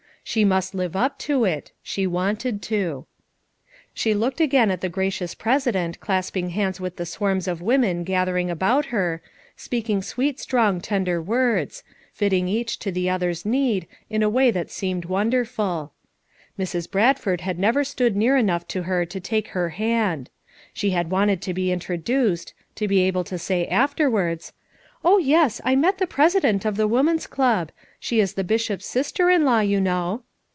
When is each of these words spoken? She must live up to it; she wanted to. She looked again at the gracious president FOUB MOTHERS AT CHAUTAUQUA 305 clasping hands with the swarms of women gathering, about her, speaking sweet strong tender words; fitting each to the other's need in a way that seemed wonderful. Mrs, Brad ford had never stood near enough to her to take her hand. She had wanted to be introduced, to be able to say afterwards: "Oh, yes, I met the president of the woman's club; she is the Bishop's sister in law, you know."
She 0.23 0.45
must 0.45 0.73
live 0.73 0.95
up 0.95 1.19
to 1.25 1.43
it; 1.43 1.71
she 1.83 2.07
wanted 2.07 2.61
to. 2.61 3.05
She 3.93 4.13
looked 4.13 4.39
again 4.39 4.71
at 4.71 4.79
the 4.79 4.87
gracious 4.87 5.35
president 5.35 5.97
FOUB 5.97 6.07
MOTHERS 6.07 6.27
AT 6.27 6.31
CHAUTAUQUA 6.31 6.31
305 6.31 6.31
clasping 6.31 6.61
hands 6.61 6.79
with 6.79 6.95
the 6.95 7.05
swarms 7.07 7.47
of 7.49 7.61
women 7.61 8.03
gathering, 8.05 8.49
about 8.49 8.85
her, 8.93 9.21
speaking 9.57 10.01
sweet 10.01 10.39
strong 10.39 10.79
tender 10.79 11.21
words; 11.21 11.83
fitting 12.13 12.47
each 12.47 12.79
to 12.79 12.91
the 12.93 13.09
other's 13.09 13.45
need 13.45 13.87
in 14.09 14.23
a 14.23 14.29
way 14.29 14.51
that 14.51 14.71
seemed 14.71 15.05
wonderful. 15.05 15.91
Mrs, 16.57 16.89
Brad 16.89 17.19
ford 17.19 17.41
had 17.41 17.59
never 17.59 17.83
stood 17.83 18.15
near 18.15 18.37
enough 18.37 18.65
to 18.69 18.83
her 18.83 19.05
to 19.05 19.19
take 19.19 19.49
her 19.49 19.69
hand. 19.69 20.29
She 20.71 20.91
had 20.91 21.11
wanted 21.11 21.41
to 21.41 21.53
be 21.53 21.73
introduced, 21.73 22.53
to 22.75 22.87
be 22.87 23.01
able 23.01 23.25
to 23.25 23.37
say 23.37 23.67
afterwards: 23.67 24.53
"Oh, 25.03 25.17
yes, 25.17 25.59
I 25.65 25.75
met 25.75 25.97
the 25.97 26.05
president 26.05 26.63
of 26.63 26.77
the 26.77 26.87
woman's 26.87 27.25
club; 27.25 27.71
she 27.99 28.19
is 28.19 28.35
the 28.35 28.43
Bishop's 28.43 28.85
sister 28.85 29.31
in 29.31 29.43
law, 29.45 29.61
you 29.61 29.81
know." 29.81 30.21